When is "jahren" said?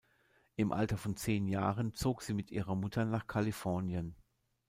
1.47-1.93